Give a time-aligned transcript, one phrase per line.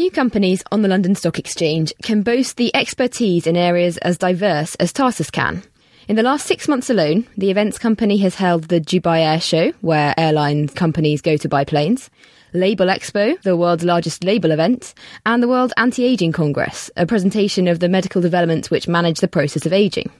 [0.00, 4.74] Few companies on the London Stock Exchange can boast the expertise in areas as diverse
[4.76, 5.62] as Tarsus can.
[6.08, 9.72] In the last six months alone, the events company has held the Dubai Air Show,
[9.82, 12.08] where airline companies go to buy planes,
[12.54, 14.94] Labelexpo, the world's largest label event,
[15.26, 19.66] and the World Anti-Aging Congress, a presentation of the medical developments which manage the process
[19.66, 20.10] of aging.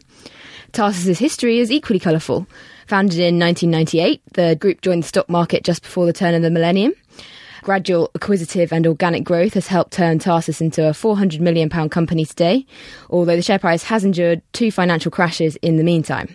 [0.73, 2.47] Tarsus's history is equally colourful.
[2.87, 6.51] Founded in 1998, the group joined the stock market just before the turn of the
[6.51, 6.93] millennium.
[7.63, 12.65] Gradual acquisitive and organic growth has helped turn Tarsus into a £400 million company today,
[13.11, 16.35] although the share price has endured two financial crashes in the meantime.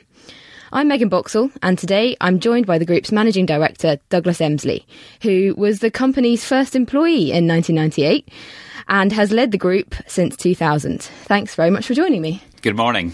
[0.72, 4.85] I'm Megan Boxall, and today I'm joined by the group's managing director, Douglas Emsley,
[5.23, 8.30] who was the company's first employee in 1998
[8.88, 11.02] and has led the group since 2000.
[11.02, 12.44] Thanks very much for joining me.
[12.62, 13.13] Good morning.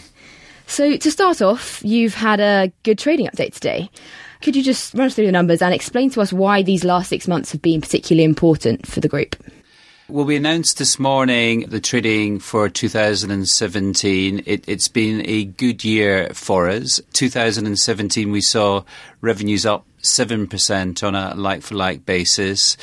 [0.68, 3.90] So, to start off, you've had a good trading update today.
[4.41, 7.09] Could you just run us through the numbers and explain to us why these last
[7.09, 9.36] six months have been particularly important for the group?
[10.08, 14.43] Well, we announced this morning the trading for 2017.
[14.46, 16.99] It, has been a good year for us.
[17.13, 18.84] 2017, we saw
[19.21, 22.76] revenues up 7% on a like for like basis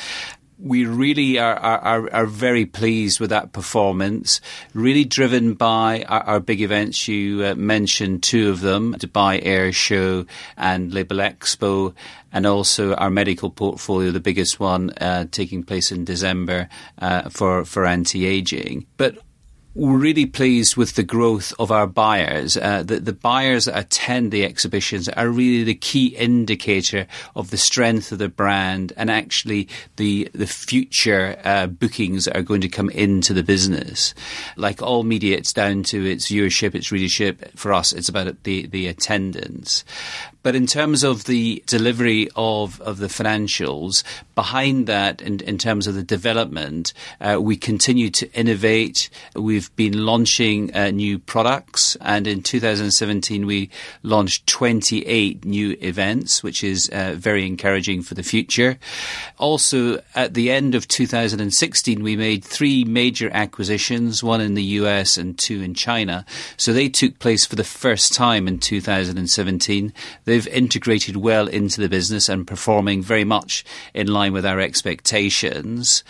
[0.59, 4.41] we really are, are, are, very pleased with that performance,
[4.73, 7.07] really driven by our, our big events.
[7.07, 10.25] You uh, mentioned two of them, Dubai Air Show
[10.57, 11.93] and Labelexpo,
[12.33, 16.67] and also our medical portfolio, the biggest one uh, taking place in December
[16.99, 18.85] uh, for, for anti-aging.
[18.97, 19.17] But
[19.75, 22.57] we're really pleased with the growth of our buyers.
[22.57, 27.57] Uh, the, the, buyers that attend the exhibitions are really the key indicator of the
[27.57, 29.67] strength of the brand and actually
[29.97, 34.15] the the future uh, bookings that are going to come into the business.
[34.55, 37.57] Like all media, it's down to its viewership, its readership.
[37.57, 39.83] For us, it's about the the attendance.
[40.41, 44.03] But in terms of the delivery of, of the financials,
[44.35, 49.09] behind that, in, in terms of the development, uh, we continue to innovate.
[49.35, 53.69] We've been launching uh, new products, and in 2017 we
[54.01, 58.79] launched 28 new events, which is uh, very encouraging for the future.
[59.37, 65.17] Also, at the end of 2016, we made three major acquisitions, one in the US
[65.17, 66.25] and two in China.
[66.55, 69.93] So they took place for the first time in 2017.
[70.29, 76.03] They've integrated well into the business and performing very much in line with our expectations.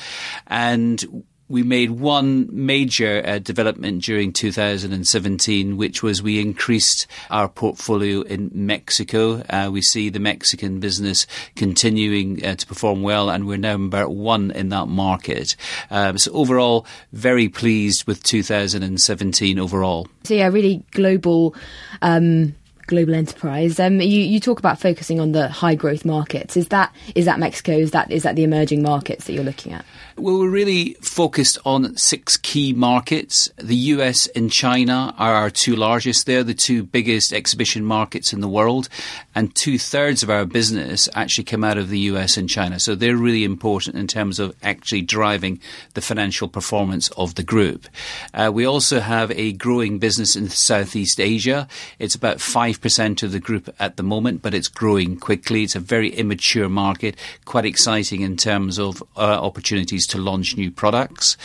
[0.47, 8.21] And we made one major uh, development during 2017, which was we increased our portfolio
[8.21, 9.43] in Mexico.
[9.49, 11.25] Uh, we see the Mexican business
[11.55, 15.55] continuing uh, to perform well, and we're now number one in that market.
[15.89, 20.07] Um, so overall, very pleased with 2017 overall.
[20.23, 21.55] So yeah, really global.
[22.01, 22.55] Um
[22.89, 23.79] global enterprise.
[23.79, 26.57] Um, you, you talk about focusing on the high growth markets.
[26.57, 27.71] Is that is that Mexico?
[27.71, 29.85] Is that is that the emerging markets that you're looking at?
[30.17, 33.49] Well, we're really focused on six key markets.
[33.57, 36.25] The US and China are our two largest.
[36.25, 38.89] They're the two biggest exhibition markets in the world,
[39.35, 42.79] and two thirds of our business actually come out of the US and China.
[42.79, 45.61] So they're really important in terms of actually driving
[45.93, 47.87] the financial performance of the group.
[48.33, 51.67] Uh, we also have a growing business in Southeast Asia.
[51.99, 52.41] It's about
[52.79, 55.63] 5% of the group at the moment, but it's growing quickly.
[55.63, 60.71] It's a very immature market, quite exciting in terms of uh, opportunities to launch new
[60.71, 61.37] products.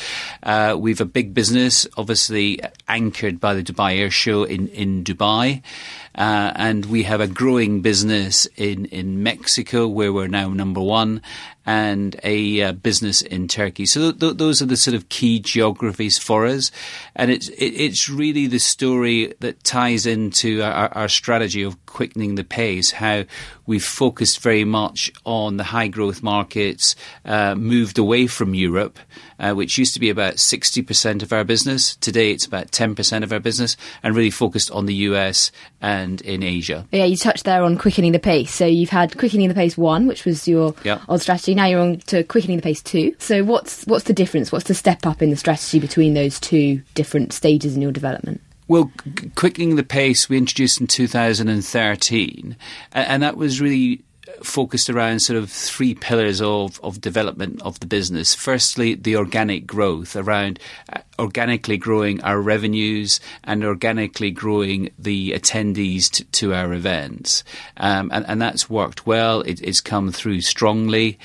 [0.43, 5.63] Uh, we've a big business, obviously anchored by the Dubai Air Show in, in Dubai.
[6.15, 11.21] Uh, and we have a growing business in, in Mexico where we're now number one
[11.67, 13.87] and a uh, business in Turkey.
[13.87, 16.71] So th- th- those are the sort of key geographies for us.
[17.17, 22.35] And it's, it, it's really the story that ties into our, our strategy of quickening
[22.35, 23.25] the pace, how
[23.67, 28.99] we've focused very much on the high growth markets, uh, moved away from Europe,
[29.39, 31.97] uh, which used to be about 60% of our business.
[31.97, 35.51] Today it's about 10% of our business and really focused on the US
[35.81, 36.87] and in Asia.
[36.93, 38.55] Yeah, you touched there on quickening the pace.
[38.55, 41.01] So you've had quickening the pace one, which was your yep.
[41.09, 41.55] old strategy.
[41.55, 43.15] Now you're on to quickening the pace two.
[43.19, 44.53] So what's, what's the difference?
[44.53, 48.41] What's the step up in the strategy between those two different stages in your development?
[48.67, 48.91] Well,
[49.35, 52.57] quickening the pace we introduced in 2013,
[52.93, 54.03] and that was really
[54.43, 58.35] focused around sort of three pillars of, of development of the business.
[58.35, 60.59] Firstly, the organic growth around
[60.93, 67.45] uh, organically growing our revenues and organically growing the attendees to, to our events.
[67.77, 69.41] Um, and, and, that's worked well.
[69.43, 71.19] It, it's come through strongly.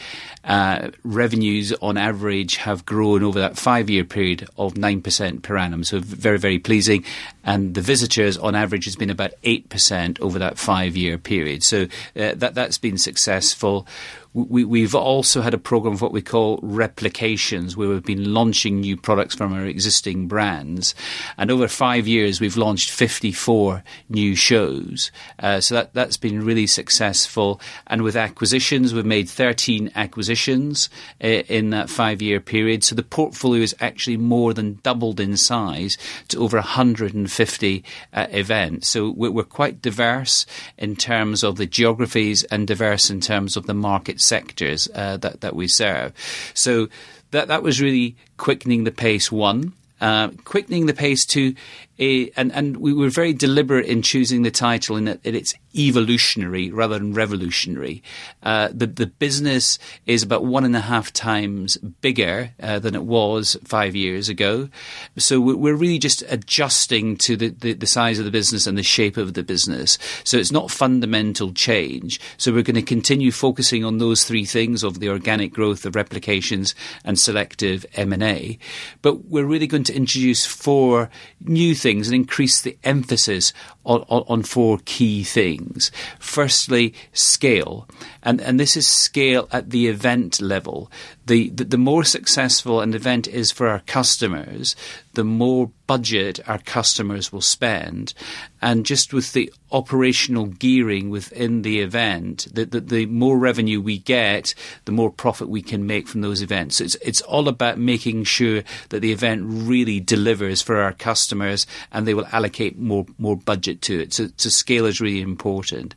[0.44, 5.84] Uh, revenues on average have grown over that five year period of 9% per annum.
[5.84, 7.04] So very, very pleasing.
[7.44, 11.64] And the visitors on average has been about 8% over that five year period.
[11.64, 11.84] So
[12.16, 13.88] uh, that, that's been successful.
[14.34, 18.80] We, have also had a program of what we call replications, where we've been launching
[18.80, 20.94] new products from our existing brands.
[21.38, 25.12] And over five years, we've launched 54 new shows.
[25.40, 27.60] Uh, so that, that's been really successful.
[27.88, 30.90] And with acquisitions, we've made 13 acquisitions
[31.24, 32.84] uh, in that five year period.
[32.84, 35.98] So the portfolio is actually more than doubled in size
[36.28, 37.84] to over 150
[38.14, 38.90] uh, events.
[38.90, 40.46] So we're quite diverse
[40.78, 45.42] in terms of the geographies and diverse in terms of the market sectors uh, that,
[45.42, 46.14] that we serve.
[46.54, 46.90] So
[47.32, 49.74] that, that was really quickening the pace, one.
[50.02, 51.56] Uh, quickening the pace two
[52.00, 56.98] and, and we were very deliberate in choosing the title in that it's evolutionary rather
[56.98, 58.02] than revolutionary.
[58.42, 63.04] Uh, the, the business is about one and a half times bigger uh, than it
[63.04, 64.70] was five years ago.
[65.18, 68.84] So we're really just adjusting to the, the, the, size of the business and the
[68.84, 69.98] shape of the business.
[70.24, 72.22] So it's not fundamental change.
[72.38, 75.92] So we're going to continue focusing on those three things of the organic growth, the
[75.92, 78.58] replications and selective M&A.
[79.02, 81.10] But we're really going to introduce four
[81.42, 83.52] new things things and increase the emphasis
[83.84, 85.92] on, on, on four key things.
[86.20, 87.88] Firstly, scale.
[88.22, 90.92] And, and this is scale at the event level.
[91.26, 94.76] The, the, the more successful an event is for our customers,
[95.14, 98.14] the more budget our customers will spend.
[98.62, 103.98] And just with the operational gearing within the event, that the, the, more revenue we
[103.98, 104.54] get,
[104.86, 106.76] the more profit we can make from those events.
[106.76, 111.66] So it's, it's all about making sure that the event really delivers for our customers
[111.92, 114.14] and they will allocate more, more budget to it.
[114.14, 115.96] So, so scale is really important.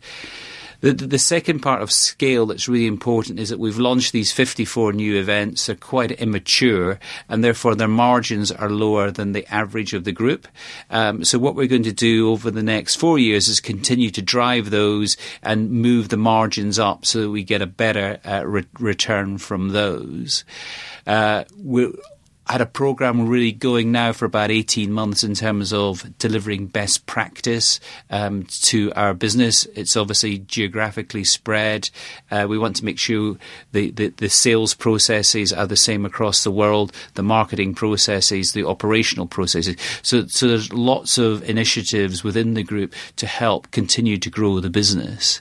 [0.82, 4.92] The, the, second part of scale that's really important is that we've launched these 54
[4.92, 5.66] new events.
[5.66, 6.98] They're quite immature
[7.28, 10.48] and therefore their margins are lower than the average of the group.
[10.90, 14.20] Um, so what we're going to do over the next four years is continue to
[14.20, 18.66] drive those and move the margins up so that we get a better uh, re-
[18.80, 20.44] return from those.
[21.06, 21.92] Uh, we're
[22.52, 27.06] had a program really going now for about 18 months in terms of delivering best
[27.06, 29.64] practice um, to our business.
[29.74, 31.88] It's obviously geographically spread.
[32.30, 33.38] Uh, we want to make sure
[33.72, 38.66] the, the, the, sales processes are the same across the world, the marketing processes, the
[38.66, 39.76] operational processes.
[40.02, 44.68] So, so there's lots of initiatives within the group to help continue to grow the
[44.68, 45.40] business.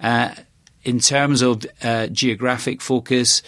[0.00, 0.34] Uh,
[0.82, 3.42] in terms of uh, geographic focus,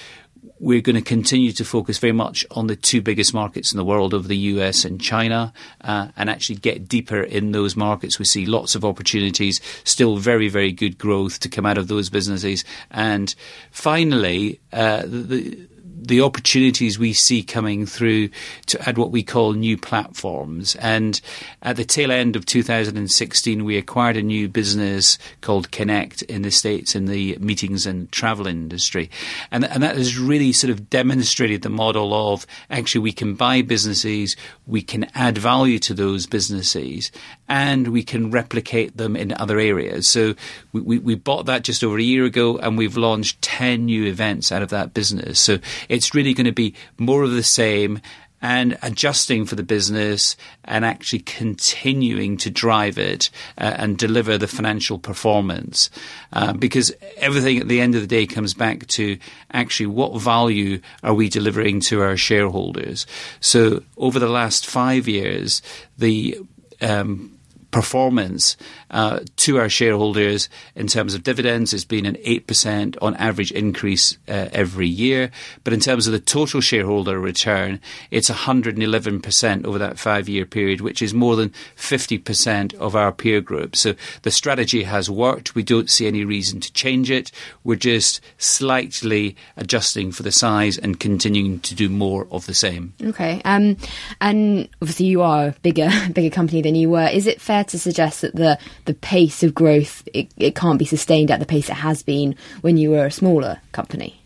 [0.59, 3.85] we're going to continue to focus very much on the two biggest markets in the
[3.85, 8.19] world of the US and China uh, and actually get deeper in those markets.
[8.19, 12.11] We see lots of opportunities, still very, very good growth to come out of those
[12.11, 12.65] businesses.
[12.91, 13.35] And
[13.71, 15.69] finally, uh, the,
[16.07, 18.29] the opportunities we see coming through
[18.67, 20.77] to add what we call new platforms.
[20.77, 21.21] And
[21.63, 26.51] at the tail end of 2016, we acquired a new business called Connect in the
[26.51, 29.11] States in the meetings and travel industry.
[29.51, 33.63] And, and that has really sort of demonstrated the model of actually we can buy
[33.63, 34.37] businesses,
[34.67, 37.11] we can add value to those businesses,
[37.49, 40.07] and we can replicate them in other areas.
[40.07, 40.35] So
[40.73, 44.05] we, we, we bought that just over a year ago and we've launched 10 new
[44.07, 45.41] events out of that business.
[45.41, 45.59] So
[45.95, 48.01] it's really going to be more of the same
[48.45, 54.47] and adjusting for the business and actually continuing to drive it uh, and deliver the
[54.47, 55.89] financial performance.
[56.31, 59.17] Uh, because everything at the end of the day comes back to
[59.55, 63.07] actually what value are we delivering to our shareholders.
[63.41, 65.63] So over the last five years,
[65.97, 66.39] the
[66.83, 67.39] um,
[67.71, 68.59] performance
[68.95, 74.17] uh, to our shareholders in terms of dividends It's been an 8% on average increase
[74.29, 75.33] uh, every year.
[75.65, 77.81] But in terms of the total shareholder return,
[78.13, 83.41] it's 111% over that five year period, which is more than 50% of our peer
[83.41, 83.75] group.
[83.75, 85.57] So the strategy has worked.
[85.57, 87.33] We don't see any reason to change it.
[87.65, 92.95] We're just slightly adjusting for the size and continuing to do more of the same.
[93.03, 93.43] Okay.
[93.45, 93.77] Um,
[94.21, 97.09] and obviously, you are a bigger, bigger company than you were.
[97.09, 100.85] Is it fair to suggest that the the pace of growth it, it can't be
[100.85, 104.21] sustained at the pace it has been when you were a smaller company?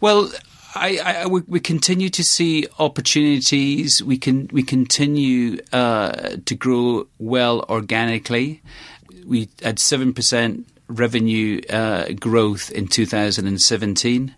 [0.00, 0.30] Well,
[0.74, 4.02] I, I, we, we, continue to see opportunities.
[4.02, 8.62] We can we continue uh, to grow well organically.
[9.24, 14.34] We had seven percent revenue uh, growth in 2017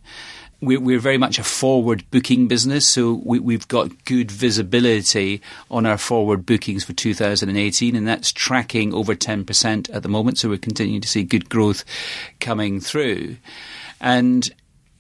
[0.61, 5.87] we're, we're very much a forward booking business, so we, have got good visibility on
[5.87, 10.39] our forward bookings for 2018, and that's tracking over 10% at the moment.
[10.39, 11.85] So we're continuing to see good growth
[12.41, 13.37] coming through.
[14.01, 14.51] And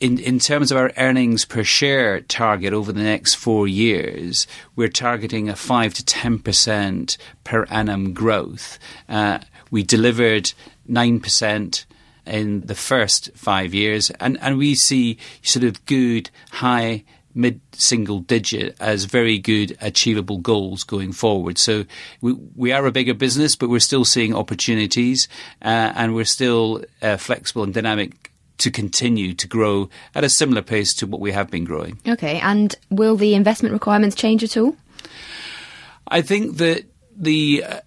[0.00, 4.46] in, in terms of our earnings per share target over the next four years,
[4.76, 8.78] we're targeting a 5 to 10% per annum growth.
[9.08, 9.40] Uh,
[9.72, 10.52] we delivered
[10.88, 11.84] 9%
[12.28, 17.04] in the first five years, and, and we see sort of good, high,
[17.34, 21.56] mid single digit as very good achievable goals going forward.
[21.56, 21.84] So
[22.20, 25.28] we, we are a bigger business, but we're still seeing opportunities
[25.62, 30.62] uh, and we're still uh, flexible and dynamic to continue to grow at a similar
[30.62, 31.98] pace to what we have been growing.
[32.08, 34.76] Okay, and will the investment requirements change at all?
[36.08, 36.84] I think that
[37.16, 37.80] the uh,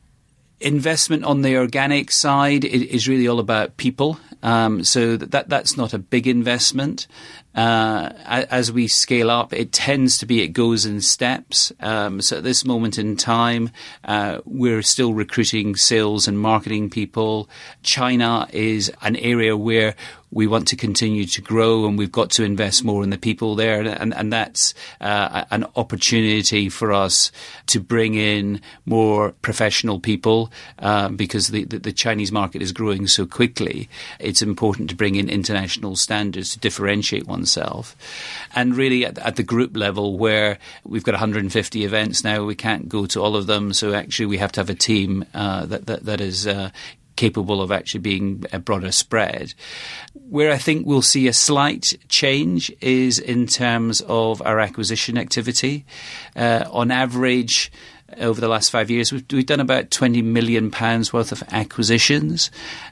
[0.62, 4.20] investment on the organic side is really all about people.
[4.44, 7.08] Um, so that that's not a big investment.
[7.54, 11.72] Uh, as we scale up, it tends to be it goes in steps.
[11.80, 13.72] Um, so at this moment in time,
[14.06, 17.50] uh, we're still recruiting sales and marketing people.
[17.84, 19.96] China is an area where
[20.32, 23.56] we want to continue to grow and we've got to invest more in the people
[23.56, 23.82] there.
[23.82, 27.32] And, and that's uh, an opportunity for us
[27.68, 33.06] to bring in more professional people uh, because the, the, the, Chinese market is growing
[33.08, 33.90] so quickly.
[34.20, 37.96] It's important to bring in international standards to differentiate oneself.
[38.56, 42.88] And really at, at the group level where we've got 150 events now, we can't
[42.88, 43.74] go to all of them.
[43.74, 46.70] So actually we have to have a team uh, that, that, that is uh,
[47.16, 49.54] capable of actually being a broader spread.
[50.14, 55.86] Where I think we'll see a slight change is in terms of our acquisition activity.
[56.36, 57.72] Uh, on average,
[58.18, 62.52] over the last five years, we've, we've, done about 20 million pounds worth of acquisitions,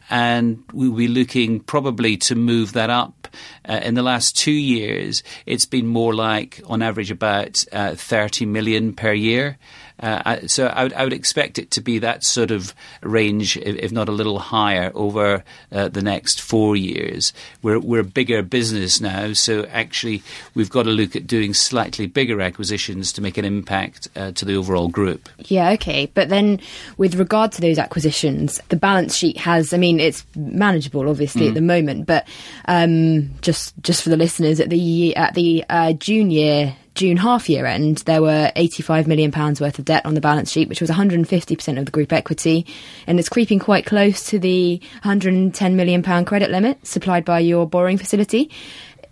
[0.09, 3.27] and we'll be looking probably to move that up.
[3.67, 8.45] Uh, in the last two years, it's been more like, on average, about uh, 30
[8.45, 9.57] million per year.
[9.99, 13.75] Uh, so I would, I would, expect it to be that sort of range, if,
[13.75, 17.33] if not a little higher, over uh, the next four years.
[17.61, 20.23] We're, we're a bigger business now, so actually
[20.55, 24.45] we've got to look at doing slightly bigger acquisitions to make an impact uh, to
[24.45, 25.27] the overall group.
[25.39, 26.05] Yeah, okay.
[26.13, 26.61] But then
[26.97, 31.49] with regard to those acquisitions, the balance sheet has, I mean, it's manageable obviously mm.
[31.49, 32.27] at the moment, but
[32.65, 37.47] um, just just for the listeners, at the at the uh, June year June half
[37.47, 40.89] year end, there were £85 million worth of debt on the balance sheet, which was
[40.89, 42.65] 150% of the group equity,
[43.07, 47.97] and it's creeping quite close to the £110 million credit limit supplied by your borrowing
[47.97, 48.51] facility.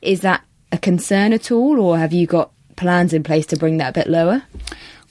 [0.01, 3.77] Is that a concern at all, or have you got plans in place to bring
[3.77, 4.44] that a bit lower?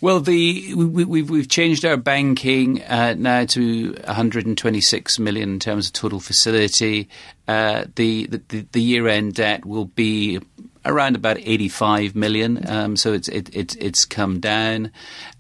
[0.03, 5.59] Well, the we, have we've, we've changed our banking uh, now to 126 million in
[5.59, 7.09] terms of total facility.
[7.49, 10.41] Uh, the, the the year end debt will be
[10.87, 12.69] around about 85 million.
[12.69, 14.93] Um, so it's it, it, it's come down,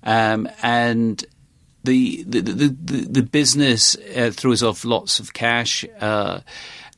[0.03, 1.25] um, and
[1.85, 5.85] the the the, the, the business uh, throws off lots of cash.
[6.01, 6.41] Uh,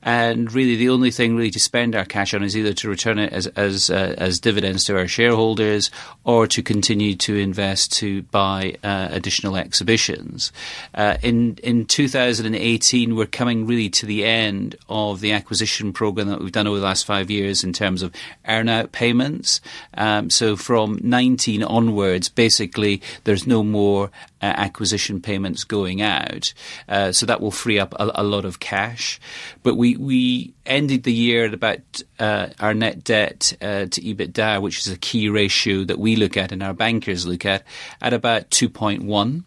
[0.02, 3.19] and really the only thing really to spend our cash on is either to return
[3.19, 5.90] it as as uh, as dividends to our shareholders
[6.25, 10.52] or to continue to invest to buy uh, additional exhibitions.
[10.95, 16.40] Uh, in in 2018, we're coming really to the end of the acquisition program that
[16.40, 18.12] we've done over the last five years in terms of
[18.49, 19.61] earnout payments.
[19.95, 26.52] Um, so from 19 onwards, basically, there's no more uh, acquisition payments going out.
[26.88, 29.21] Uh, so that will free up a, a, lot of cash.
[29.62, 31.80] But we, we ended the year at about
[32.18, 36.37] uh, our net debt uh, to EBITDA, which is a key ratio that we look
[36.37, 37.64] at and our bankers look at,
[38.00, 39.45] at about 2.1.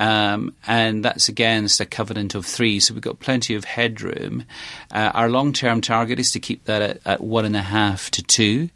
[0.00, 4.44] Um, and that's against a covenant of three, so we've got plenty of headroom.
[4.90, 8.10] Uh, our long term target is to keep that at, at, one and a half
[8.12, 8.70] to two.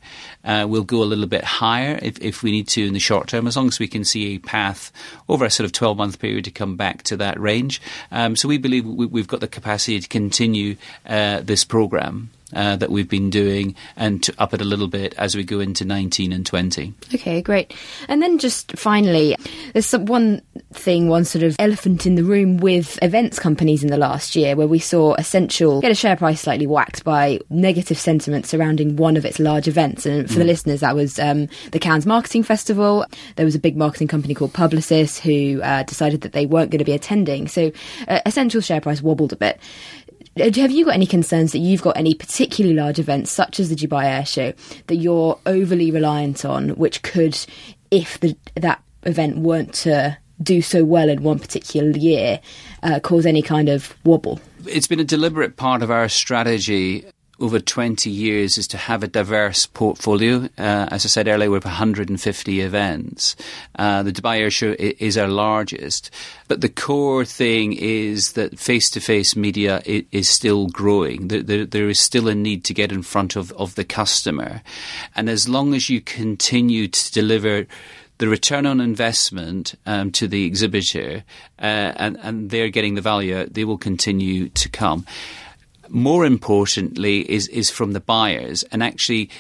[0.45, 3.27] Uh, we'll go a little bit higher if, if we need to in the short
[3.29, 4.93] term, as long as we can see a path
[5.27, 7.81] over a sort of 12 month period to come back to that range.
[8.13, 10.77] Um, so we believe we, have got the capacity to continue
[11.07, 15.15] uh, this program uh, that we've been doing and to up it a little bit
[15.19, 16.93] as we go into 19 and 20.
[17.15, 17.75] Okay, great.
[18.09, 19.37] And then just finally,
[19.73, 20.43] there's some, one
[20.73, 24.57] thing, one sort of elephant in the room with events companies in the last year
[24.57, 29.17] where we saw Ascential get a share price slightly whacked by negative sentiment surrounding one
[29.17, 30.07] of its large events.
[30.07, 30.39] And for mm.
[30.39, 33.05] the listeners, that was um, the Cannes Marketing Festival.
[33.37, 36.79] There was a big marketing company called Publicis who uh, decided that they weren't going
[36.79, 37.49] to be attending.
[37.49, 37.73] So
[38.09, 39.61] uh, Ascential share price wobbled a bit.
[40.41, 43.69] Uh, have you got any concerns that you've got any particularly large events, such as
[43.69, 44.53] the Dubai Air Show,
[44.89, 47.39] that you're overly reliant on, which could,
[47.91, 52.41] if the, that event weren't to do so well in one particular year,
[52.83, 54.41] uh, cause any kind of wobble?
[54.67, 57.05] It's been a deliberate part of our strategy
[57.41, 60.45] over 20 years is to have a diverse portfolio.
[60.57, 63.37] Uh, as I said earlier, we have 150 events.
[63.77, 66.11] Uh, the Dubai Air Show is our largest.
[66.47, 71.29] But the core thing is that face to face media is still growing.
[71.29, 74.63] There, there, is still a need to get in front of, of the customer.
[75.17, 77.67] And as long as you continue to deliver
[78.19, 81.25] the return on investment um, to the exhibitor
[81.59, 85.05] uh, and, and they're getting the value, they will continue to come
[85.89, 89.31] More importantly, is is from the buyers, and actually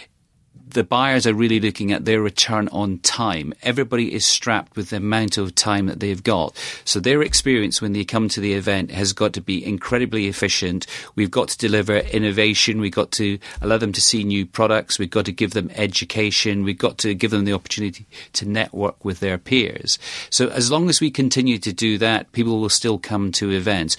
[0.74, 3.54] the buyers are really looking at their return on time.
[3.62, 6.56] Everybody is strapped with the amount of time that they've got.
[6.84, 10.86] So their experience when they come to the event has got to be incredibly efficient.
[11.14, 12.80] We've got to deliver innovation.
[12.80, 14.98] We've got to allow them to see new products.
[14.98, 16.64] We've got to give them education.
[16.64, 19.98] We've got to give them the opportunity to network with their peers.
[20.30, 23.96] So as long as we continue to do that, people will still come to events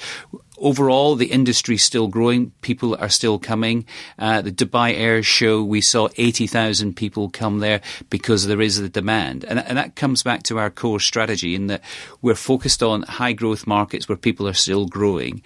[0.57, 2.51] overall, the industry is still growing.
[2.62, 3.85] People are still coming.
[4.17, 8.89] Uh, the Dubai Air Show, we saw 80,000 people come there because there is a
[8.89, 9.43] demand.
[9.45, 11.81] And, and, that comes back to our core strategy in that
[12.21, 15.41] we're focused on high growth markets where people are still growing.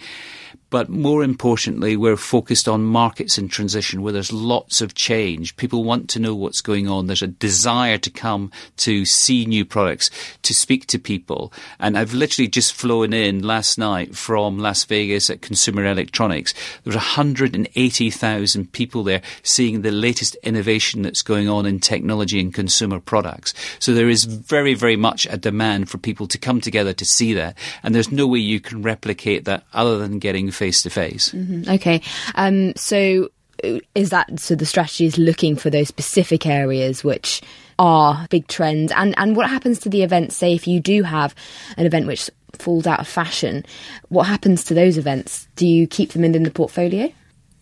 [0.70, 5.56] But more importantly, we're focused on markets in transition where there's lots of change.
[5.58, 7.08] People want to know what's going on.
[7.08, 10.12] There's a desire to come to see new products,
[10.44, 11.52] to speak to people.
[11.80, 16.54] And I've literally just flown in last night from Las Vegas at Consumer Electronics.
[16.84, 22.54] There was 180,000 people there seeing the latest innovation that's going on in technology and
[22.54, 23.54] consumer products.
[23.80, 27.34] So there is very, very much a demand for people to come together to see
[27.34, 27.58] that.
[27.82, 31.34] And there's no way you can replicate that other than getting face to face.
[31.68, 32.02] Okay,
[32.36, 33.30] um, so
[33.64, 34.56] uh, is that so?
[34.56, 37.42] The strategy is looking for those specific areas which
[37.80, 40.36] are big trends, and and what happens to the events?
[40.36, 41.34] Say if you do have
[41.78, 43.66] an event which falls out of fashion,
[44.10, 45.48] what happens to those events?
[45.56, 47.12] Do you keep them in, in the portfolio?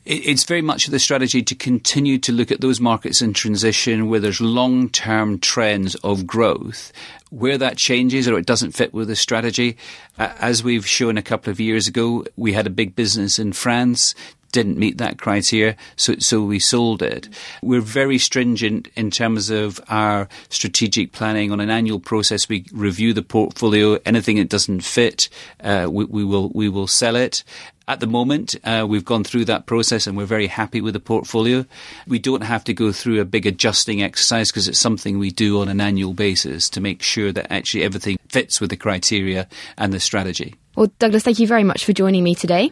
[0.08, 4.22] It's very much the strategy to continue to look at those markets in transition where
[4.22, 6.94] there's long term trends of growth.
[7.30, 9.76] Where that changes or it doesn't fit with the strategy,
[10.18, 14.16] as we've shown a couple of years ago, we had a big business in France
[14.54, 17.28] didn't meet that criteria, so so we sold it.
[17.62, 21.52] We're very stringent in terms of our strategic planning.
[21.52, 24.00] On an annual process, we review the portfolio.
[24.06, 25.30] Anything that doesn't fit,
[25.62, 27.44] uh, we, we, will we will sell it.
[27.90, 31.00] At the moment, uh, we've gone through that process and we're very happy with the
[31.00, 31.66] portfolio.
[32.06, 35.62] We don't have to go through a big adjusting exercise because it's something we do
[35.62, 39.48] on an annual basis to make sure that actually everything fits with the criteria
[39.78, 40.56] and the strategy.
[40.76, 42.72] Well, Douglas, thank you very much for joining me today.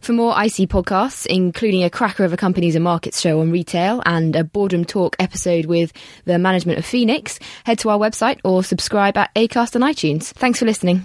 [0.00, 4.00] For more IC podcasts, including a cracker of a companies and markets show on retail
[4.06, 5.92] and a Boardroom Talk episode with
[6.24, 10.32] the management of Phoenix, head to our website or subscribe at Acast and iTunes.
[10.32, 11.04] Thanks for listening.